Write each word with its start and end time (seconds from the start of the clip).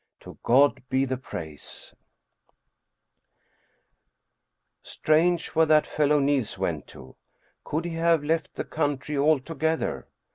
To 0.21 0.39
God 0.41 0.81
be 0.89 1.05
the 1.05 1.15
praise! 1.15 1.93
Strange, 4.81 5.49
where 5.49 5.67
that 5.67 5.85
fellow 5.85 6.17
Niels 6.17 6.57
went 6.57 6.87
to! 6.87 7.17
Could 7.63 7.85
he 7.85 7.91
have 7.97 8.23
left 8.23 8.55
the 8.55 8.63
country 8.65 9.15
altogether? 9.15 10.07